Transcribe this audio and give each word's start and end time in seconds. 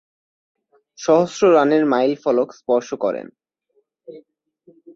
সহস্র 0.99 1.41
রানের 1.53 1.83
মাইলফলক 1.85 2.49
স্পর্শ 2.53 2.89
করেন। 2.93 3.27